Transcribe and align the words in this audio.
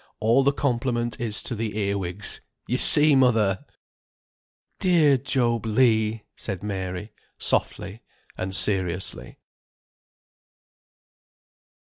All 0.19 0.43
the 0.43 0.51
compliment 0.51 1.19
is 1.21 1.43
to 1.43 1.53
the 1.53 1.77
earwigs, 1.77 2.41
you 2.65 2.79
see, 2.79 3.15
mother!" 3.15 3.63
"Dear 4.79 5.15
Job 5.15 5.63
Legh!" 5.67 6.21
said 6.35 6.63
Mary, 6.63 7.11
softly 7.37 8.01
and 8.35 8.55
seriously. 8.55 9.37